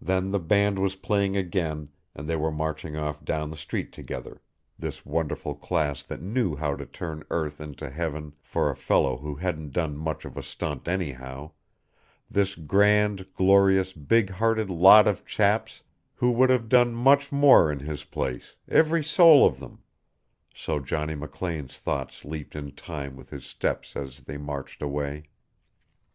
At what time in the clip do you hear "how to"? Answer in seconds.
6.56-6.86